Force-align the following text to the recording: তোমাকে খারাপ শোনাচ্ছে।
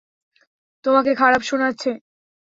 তোমাকে 0.85 1.11
খারাপ 1.15 1.41
শোনাচ্ছে। 1.41 1.89